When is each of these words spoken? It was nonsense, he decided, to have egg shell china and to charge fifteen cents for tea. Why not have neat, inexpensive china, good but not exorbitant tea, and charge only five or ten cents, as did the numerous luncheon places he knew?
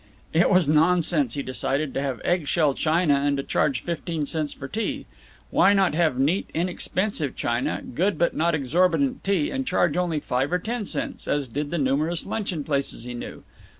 It 0.33 0.49
was 0.49 0.67
nonsense, 0.67 1.35
he 1.35 1.43
decided, 1.43 1.93
to 1.93 2.01
have 2.01 2.19
egg 2.25 2.47
shell 2.47 2.73
china 2.73 3.13
and 3.13 3.37
to 3.37 3.43
charge 3.43 3.83
fifteen 3.83 4.25
cents 4.25 4.51
for 4.51 4.67
tea. 4.67 5.05
Why 5.51 5.73
not 5.73 5.93
have 5.93 6.17
neat, 6.17 6.49
inexpensive 6.55 7.35
china, 7.35 7.83
good 7.83 8.17
but 8.17 8.35
not 8.35 8.55
exorbitant 8.55 9.23
tea, 9.23 9.51
and 9.51 9.63
charge 9.67 9.95
only 9.97 10.19
five 10.19 10.51
or 10.51 10.57
ten 10.57 10.87
cents, 10.87 11.27
as 11.27 11.47
did 11.47 11.69
the 11.69 11.77
numerous 11.77 12.25
luncheon 12.25 12.63
places 12.63 13.03
he 13.03 13.13
knew? 13.13 13.43